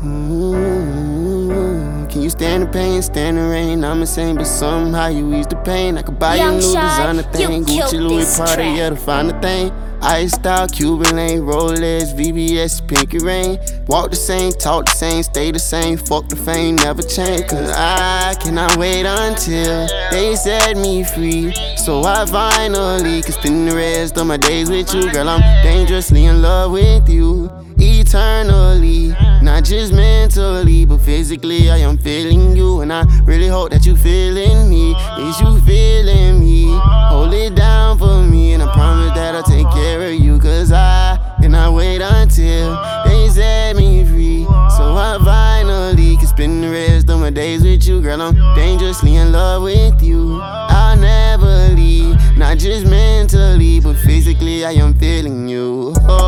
AT. 0.02 2.08
Can 2.10 2.22
you 2.22 2.30
stand 2.30 2.62
the 2.62 2.66
pain, 2.68 3.02
stand 3.02 3.36
the 3.36 3.42
rain? 3.42 3.84
I'm 3.84 4.00
insane, 4.00 4.36
but 4.36 4.46
somehow 4.46 5.08
you 5.08 5.34
ease 5.34 5.46
the 5.46 5.56
pain. 5.56 5.98
I 5.98 6.02
could 6.02 6.18
buy 6.18 6.36
you 6.36 6.42
a 6.42 6.44
Young 6.44 6.56
new 6.56 6.62
Shot, 6.72 6.82
designer 6.82 7.22
thing. 7.22 7.52
you 7.52 7.64
Gucci, 7.64 8.00
Louis, 8.00 8.36
Prada, 8.36 8.64
yeah, 8.64 8.90
to 8.90 8.96
find 8.96 9.30
a 9.30 9.40
thing. 9.40 9.72
Ice 10.00 10.32
style, 10.32 10.68
Cuban 10.68 11.16
link, 11.16 11.42
Rolex, 11.42 12.14
VVS, 12.14 12.86
Pinky 12.86 13.18
Rain. 13.18 13.58
Walk 13.88 14.10
the 14.10 14.16
same, 14.16 14.52
talk 14.52 14.84
the 14.86 14.92
same, 14.92 15.22
stay 15.24 15.50
the 15.50 15.58
same. 15.58 15.98
Fuck 15.98 16.28
the 16.28 16.36
fame, 16.36 16.76
never 16.76 17.02
change. 17.02 17.48
Cause 17.48 17.68
I 17.70 18.34
cannot 18.40 18.76
wait 18.76 19.04
until 19.06 19.88
they 20.12 20.36
set 20.36 20.76
me 20.76 21.02
free. 21.04 21.52
So 21.76 22.04
I 22.04 22.24
finally 22.26 23.22
can 23.22 23.32
spend 23.32 23.68
the 23.68 23.74
rest 23.76 24.16
of 24.16 24.26
my 24.28 24.36
days 24.36 24.70
with 24.70 24.94
you. 24.94 25.10
Girl, 25.12 25.28
I'm 25.28 25.40
dangerously 25.64 26.26
in 26.26 26.42
love 26.42 26.72
with 26.72 27.08
you. 27.08 27.50
Eternally, 27.80 29.12
not 29.48 29.64
just 29.64 29.94
mentally, 29.94 30.84
but 30.84 30.98
physically, 30.98 31.70
I 31.70 31.78
am 31.78 31.96
feeling 31.96 32.54
you. 32.54 32.82
And 32.82 32.92
I 32.92 33.02
really 33.24 33.46
hope 33.48 33.70
that 33.70 33.86
you 33.86 33.96
feeling 33.96 34.68
me. 34.68 34.94
Is 35.26 35.40
you 35.40 35.58
feeling 35.62 36.40
me? 36.40 36.66
Hold 37.12 37.32
it 37.32 37.54
down 37.54 37.98
for 37.98 38.22
me, 38.22 38.52
and 38.52 38.62
I 38.62 38.70
promise 38.74 39.14
that 39.14 39.34
I'll 39.34 39.42
take 39.42 39.68
care 39.70 40.02
of 40.06 40.12
you. 40.12 40.38
Cause 40.38 40.70
I 40.70 41.18
cannot 41.40 41.72
wait 41.72 42.02
until 42.02 42.76
they 43.06 43.28
set 43.30 43.74
me 43.76 44.04
free. 44.04 44.44
So 44.76 44.84
I 45.08 45.18
finally 45.24 46.16
can 46.18 46.26
spend 46.26 46.62
the 46.62 46.68
rest 46.68 47.08
of 47.08 47.18
my 47.18 47.30
days 47.30 47.62
with 47.62 47.88
you. 47.88 48.02
Girl, 48.02 48.20
I'm 48.20 48.34
dangerously 48.54 49.16
in 49.16 49.32
love 49.32 49.62
with 49.62 50.02
you. 50.02 50.38
I'll 50.42 50.98
never 50.98 51.74
leave, 51.74 52.16
not 52.36 52.58
just 52.58 52.84
mentally, 52.84 53.80
but 53.80 53.96
physically, 53.96 54.66
I 54.66 54.72
am 54.72 54.92
feeling 54.92 55.48
you. 55.48 55.94
Oh, 56.06 56.27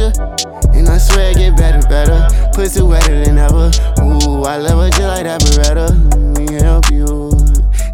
and 0.00 0.18
I. 0.18 0.68
And 0.74 0.88
I 0.88 0.98
swear 0.98 1.30
it 1.30 1.36
get 1.36 1.56
better, 1.56 1.86
better. 1.88 2.26
Pussy 2.54 2.82
wetter 2.82 3.24
than 3.24 3.38
ever. 3.38 3.70
Ooh, 4.00 4.42
I 4.44 4.56
love 4.56 4.78
her 4.80 4.90
just 4.90 5.02
like 5.02 5.24
that 5.24 5.40
Beretta. 5.42 5.88
Let 6.14 6.50
me 6.50 6.62
help 6.62 6.90
you. 6.90 7.30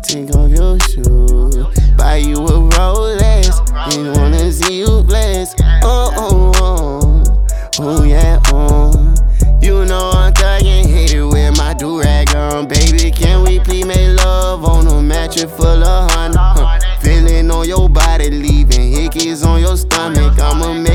Take 0.02 0.34
off 0.36 0.50
your 0.50 0.78
shoes. 0.80 1.56
Buy 1.96 2.16
you 2.16 2.36
a 2.36 2.70
Rolex. 2.70 3.58
And 3.94 4.16
wanna 4.16 4.52
see 4.52 4.78
you 4.80 5.02
flex. 5.04 5.54
Oh, 5.82 6.12
oh, 6.16 6.52
oh. 6.56 7.24
Oh, 7.80 8.04
yeah, 8.04 8.40
oh. 8.46 9.14
You 9.60 9.84
know 9.84 10.10
I'm 10.14 10.32
thuggin', 10.32 10.86
hate 10.86 11.12
it 11.12 11.24
with 11.24 11.56
my 11.58 11.74
do-rag 11.74 12.34
on. 12.34 12.66
Baby, 12.66 13.10
can 13.10 13.44
we 13.44 13.60
please 13.60 13.86
make 13.86 14.16
love 14.18 14.64
on 14.64 14.86
a 14.86 15.02
mattress 15.02 15.44
full 15.44 15.84
of 15.84 16.10
honey? 16.12 16.36
Huh. 16.38 16.78
Feeling 17.00 17.50
on 17.50 17.68
your 17.68 17.88
body, 17.88 18.30
leaving 18.30 18.92
hickeys 18.92 19.44
on 19.46 19.60
your 19.60 19.76
stomach. 19.76 20.38
I'ma 20.38 20.72
make 20.74 20.87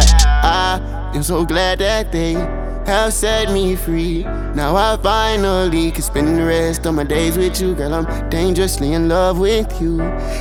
Ah, 0.00 0.80
ah, 0.82 1.10
I 1.12 1.16
am 1.16 1.22
so 1.22 1.44
glad 1.44 1.78
that 1.80 2.12
they 2.12 2.32
have 2.86 3.12
set 3.12 3.52
me 3.52 3.76
free. 3.76 4.22
Now 4.54 4.74
I 4.74 4.96
finally 5.02 5.90
can 5.90 6.02
spend 6.02 6.38
the 6.38 6.44
rest 6.44 6.86
of 6.86 6.94
my 6.94 7.04
days 7.04 7.36
with 7.36 7.60
you, 7.60 7.74
girl. 7.74 7.94
I'm 7.94 8.30
dangerously 8.30 8.94
in 8.94 9.08
love 9.08 9.38
with 9.38 9.80
you, 9.80 10.00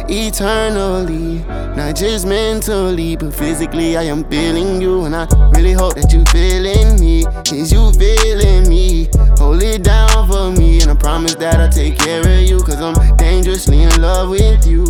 eternally, 0.10 1.44
not 1.76 1.96
just 1.96 2.26
mentally, 2.26 3.16
but 3.16 3.34
physically. 3.34 3.98
I 3.98 4.04
am 4.04 4.24
feeling 4.30 4.82
you, 4.82 5.06
and 5.06 5.16
I 5.16 5.28
really 5.56 5.74
hope 5.74 5.96
that 5.96 6.12
you 6.14 6.24
feeling 6.32 7.00
me. 7.00 7.26
Is 7.52 7.72
you 7.72 7.92
feeling 7.94 8.68
me? 8.70 9.10
Hold 9.38 9.62
it 9.62 9.84
down 9.84 10.28
for 10.28 10.52
me, 10.52 10.82
and 10.82 10.92
I 10.92 10.96
promise 10.96 11.36
that 11.36 11.60
I'll 11.60 11.70
take 11.70 11.98
care 11.98 12.22
of 12.22 12.42
you, 12.42 12.60
cause 12.62 12.82
I'm 12.82 13.16
dangerously 13.18 13.84
in 13.84 14.02
love 14.02 14.30
with 14.30 14.66
you. 14.66 14.86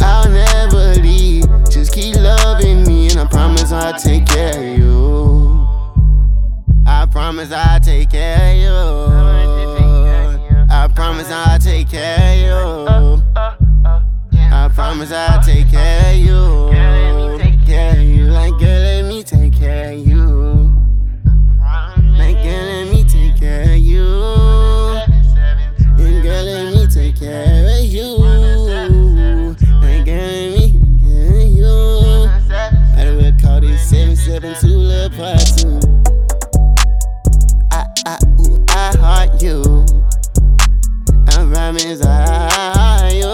I'll 0.00 0.13
I'll 3.84 3.92
take 3.98 4.24
care 4.24 4.58
of 4.58 4.78
you. 4.78 5.68
I 6.86 7.04
promise 7.04 7.52
I'll 7.52 7.78
take 7.78 8.08
care 8.08 8.52
of 8.52 8.56
you. 8.56 8.72
I 10.70 10.88
promise 10.88 11.30
I'll 11.30 11.58
take 11.58 11.90
care 11.90 12.16
of 12.16 13.18
you. 13.18 13.22
I 13.36 14.70
promise 14.74 15.12
I'll 15.12 15.42
take 15.42 15.68
care 15.70 16.14
of 16.14 16.16
you. 16.16 17.38
Take 17.38 17.66
care 17.66 17.92
of 17.92 17.98
you, 18.02 18.24
like 18.28 18.58
girl, 18.58 19.03
772 34.44 34.76
Lil 34.76 35.08
Part 35.08 35.40
2. 35.56 35.80
I, 37.72 37.88
I, 38.04 38.20
ooh, 38.42 38.60
I 38.68 38.92
heart 38.98 39.40
you. 39.42 39.86
I 41.28 41.46
promise 41.50 42.04
I 42.04 43.08
you. 43.14 43.32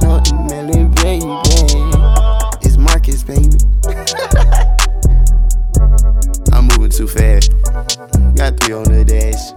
No, 0.00 0.22
Melly, 0.46 0.84
baby. 1.02 1.34
It's 2.62 2.76
Marcus, 2.76 3.24
baby. 3.24 3.58
I'm 6.52 6.66
moving 6.68 6.90
too 6.90 7.08
fast. 7.08 7.50
Got 8.36 8.60
three 8.60 8.74
on 8.74 8.84
the 8.84 9.04
dash. 9.04 9.50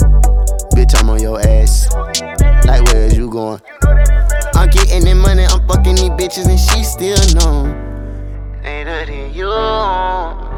Bitch, 0.73 0.95
I'm 0.99 1.09
on 1.11 1.21
your 1.21 1.39
ass. 1.39 1.87
Like, 2.65 2.83
where 2.85 3.05
is 3.05 3.15
you 3.15 3.29
going? 3.29 3.61
Bitches, 6.19 6.49
and 6.49 6.59
she 6.59 6.83
still 6.83 7.15
know. 7.39 7.63
Later 8.61 9.05
than 9.05 9.33
you. 9.33 10.48